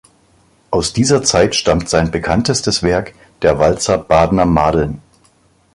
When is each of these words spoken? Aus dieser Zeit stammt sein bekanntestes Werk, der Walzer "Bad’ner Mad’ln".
Aus 0.71 0.93
dieser 0.93 1.21
Zeit 1.21 1.53
stammt 1.55 1.87
sein 1.87 2.09
bekanntestes 2.09 2.81
Werk, 2.81 3.13
der 3.43 3.59
Walzer 3.59 3.99
"Bad’ner 3.99 4.45
Mad’ln". 4.45 4.99